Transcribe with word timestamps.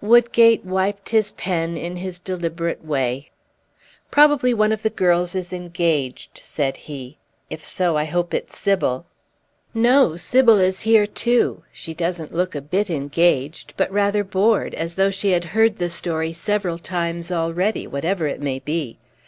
Woodgate 0.00 0.64
wiped 0.64 1.10
his 1.10 1.30
pen 1.30 1.76
in 1.76 1.94
his 1.94 2.18
deliberate 2.18 2.84
way. 2.84 3.30
"Probably 4.10 4.52
one 4.52 4.72
of 4.72 4.82
the 4.82 4.90
girls 4.90 5.36
is 5.36 5.52
engaged," 5.52 6.38
said 6.38 6.76
he; 6.90 7.18
"if 7.50 7.64
so 7.64 7.96
I 7.96 8.04
hope 8.04 8.34
it's 8.34 8.58
Sybil." 8.58 9.06
"No, 9.72 10.16
Sybil 10.16 10.58
is 10.58 10.80
here 10.80 11.06
too; 11.06 11.62
she 11.72 11.94
doesn't 11.94 12.34
look 12.34 12.56
a 12.56 12.60
bit 12.60 12.90
engaged, 12.90 13.74
but 13.76 13.92
rather 13.92 14.24
bored, 14.24 14.74
as 14.74 14.96
though 14.96 15.12
she 15.12 15.30
had 15.30 15.44
heard 15.54 15.76
the 15.76 15.88
story 15.88 16.32
several 16.32 16.78
times 16.80 17.30
already, 17.30 17.86
whatever 17.86 18.26
it 18.26 18.40
may 18.40 18.58
be. 18.58 18.98